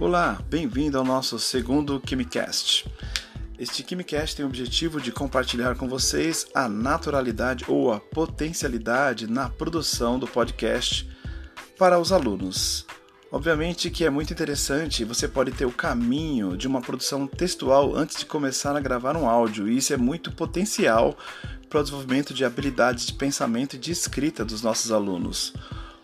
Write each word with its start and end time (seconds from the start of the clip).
Olá, 0.00 0.38
bem-vindo 0.48 0.96
ao 0.96 1.04
nosso 1.04 1.40
segundo 1.40 1.98
KimiCast. 1.98 2.86
Este 3.58 3.82
KimiCast 3.82 4.36
tem 4.36 4.44
o 4.44 4.48
objetivo 4.48 5.00
de 5.00 5.10
compartilhar 5.10 5.74
com 5.74 5.88
vocês 5.88 6.46
a 6.54 6.68
naturalidade 6.68 7.64
ou 7.66 7.92
a 7.92 7.98
potencialidade 7.98 9.26
na 9.26 9.48
produção 9.48 10.16
do 10.16 10.28
podcast 10.28 11.10
para 11.76 11.98
os 11.98 12.12
alunos. 12.12 12.86
Obviamente 13.32 13.90
que 13.90 14.04
é 14.04 14.10
muito 14.10 14.32
interessante, 14.32 15.04
você 15.04 15.26
pode 15.26 15.50
ter 15.50 15.66
o 15.66 15.72
caminho 15.72 16.56
de 16.56 16.68
uma 16.68 16.80
produção 16.80 17.26
textual 17.26 17.96
antes 17.96 18.18
de 18.18 18.24
começar 18.24 18.76
a 18.76 18.80
gravar 18.80 19.16
um 19.16 19.28
áudio, 19.28 19.68
e 19.68 19.78
isso 19.78 19.92
é 19.92 19.96
muito 19.96 20.30
potencial 20.30 21.18
para 21.68 21.80
o 21.80 21.82
desenvolvimento 21.82 22.32
de 22.32 22.44
habilidades 22.44 23.04
de 23.04 23.14
pensamento 23.14 23.74
e 23.74 23.78
de 23.80 23.90
escrita 23.90 24.44
dos 24.44 24.62
nossos 24.62 24.92
alunos. 24.92 25.52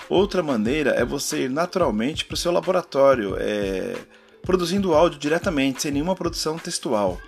Outra 0.09 0.43
maneira 0.43 0.91
é 0.91 1.05
você 1.05 1.45
ir 1.45 1.51
naturalmente 1.51 2.25
para 2.25 2.35
o 2.35 2.37
seu 2.37 2.53
laboratório, 2.53 3.37
é, 3.39 3.97
produzindo 4.43 4.95
áudio 4.95 5.19
diretamente, 5.19 5.83
sem 5.83 5.93
nenhuma 5.93 6.15
produção 6.15 6.59
textual. 6.59 7.19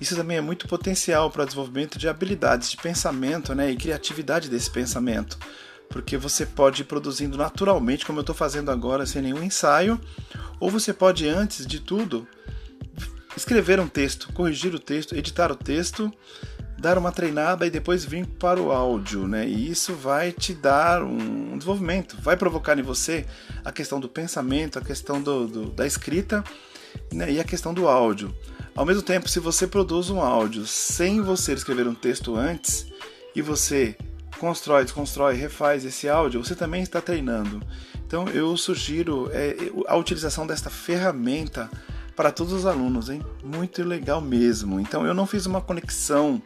Isso 0.00 0.16
também 0.16 0.38
é 0.38 0.40
muito 0.40 0.66
potencial 0.66 1.30
para 1.30 1.42
o 1.42 1.46
desenvolvimento 1.46 1.98
de 1.98 2.08
habilidades 2.08 2.70
de 2.70 2.76
pensamento 2.76 3.54
né, 3.54 3.70
e 3.70 3.76
criatividade 3.76 4.48
desse 4.48 4.70
pensamento 4.70 5.38
porque 5.90 6.16
você 6.16 6.46
pode 6.46 6.82
ir 6.82 6.84
produzindo 6.84 7.36
naturalmente, 7.36 8.06
como 8.06 8.20
eu 8.20 8.22
estou 8.22 8.34
fazendo 8.34 8.70
agora, 8.70 9.04
sem 9.04 9.20
nenhum 9.20 9.42
ensaio, 9.42 10.00
ou 10.60 10.70
você 10.70 10.94
pode, 10.94 11.28
antes 11.28 11.66
de 11.66 11.80
tudo, 11.80 12.26
escrever 13.36 13.80
um 13.80 13.88
texto, 13.88 14.32
corrigir 14.32 14.72
o 14.72 14.78
texto, 14.78 15.16
editar 15.16 15.50
o 15.50 15.56
texto, 15.56 16.10
dar 16.80 16.96
uma 16.96 17.12
treinada 17.12 17.66
e 17.66 17.70
depois 17.70 18.04
vir 18.04 18.26
para 18.26 18.60
o 18.60 18.72
áudio, 18.72 19.28
né? 19.28 19.46
E 19.46 19.70
isso 19.70 19.94
vai 19.94 20.32
te 20.32 20.54
dar 20.54 21.02
um 21.02 21.56
desenvolvimento, 21.58 22.16
vai 22.20 22.36
provocar 22.36 22.78
em 22.78 22.82
você 22.82 23.26
a 23.64 23.70
questão 23.70 24.00
do 24.00 24.08
pensamento, 24.08 24.78
a 24.78 24.82
questão 24.82 25.20
do, 25.20 25.46
do 25.46 25.66
da 25.66 25.86
escrita 25.86 26.42
né? 27.12 27.30
e 27.32 27.38
a 27.38 27.44
questão 27.44 27.74
do 27.74 27.86
áudio. 27.86 28.34
Ao 28.74 28.86
mesmo 28.86 29.02
tempo, 29.02 29.28
se 29.28 29.38
você 29.38 29.66
produz 29.66 30.08
um 30.08 30.20
áudio 30.20 30.66
sem 30.66 31.20
você 31.20 31.52
escrever 31.52 31.86
um 31.86 31.94
texto 31.94 32.34
antes 32.34 32.86
e 33.36 33.42
você 33.42 33.94
constrói, 34.38 34.84
desconstrói, 34.84 35.34
refaz 35.34 35.84
esse 35.84 36.08
áudio, 36.08 36.42
você 36.42 36.54
também 36.54 36.82
está 36.82 37.00
treinando. 37.00 37.60
Então 38.06 38.26
eu 38.28 38.56
sugiro 38.56 39.28
é, 39.32 39.54
a 39.86 39.96
utilização 39.96 40.46
desta 40.46 40.70
ferramenta 40.70 41.70
para 42.16 42.32
todos 42.32 42.52
os 42.52 42.66
alunos, 42.66 43.08
hein? 43.08 43.22
Muito 43.44 43.82
legal 43.82 44.20
mesmo. 44.20 44.80
Então 44.80 45.06
eu 45.06 45.14
não 45.14 45.26
fiz 45.26 45.46
uma 45.46 45.60
conexão 45.60 46.40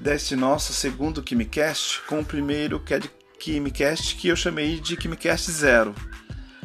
deste 0.00 0.34
nosso 0.34 0.72
segundo 0.72 1.22
KimiCast 1.22 2.00
com 2.06 2.20
o 2.20 2.24
primeiro 2.24 2.82
é 2.90 3.00
KimiCast 3.38 4.16
que 4.16 4.28
eu 4.28 4.36
chamei 4.36 4.80
de 4.80 4.96
KimiCast 4.96 5.52
Zero. 5.52 5.94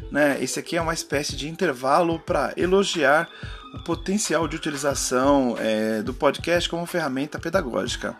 Né? 0.09 0.42
Esse 0.42 0.59
aqui 0.59 0.77
é 0.77 0.81
uma 0.81 0.94
espécie 0.94 1.36
de 1.36 1.50
intervalo 1.50 2.19
para 2.19 2.53
elogiar 2.55 3.30
o 3.73 3.83
potencial 3.83 4.47
de 4.47 4.55
utilização 4.55 5.58
é, 5.59 6.02
do 6.02 6.14
podcast 6.14 6.69
como 6.69 6.86
ferramenta 6.86 7.38
pedagógica. 7.38 8.16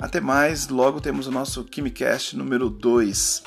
Até 0.00 0.20
mais, 0.20 0.68
logo 0.68 1.00
temos 1.00 1.26
o 1.26 1.30
nosso 1.30 1.64
KimiCast 1.64 2.36
número 2.36 2.68
2. 2.68 3.42